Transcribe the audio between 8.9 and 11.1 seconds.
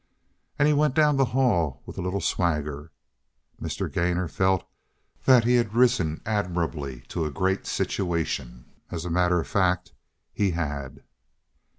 a matter of fact, he had.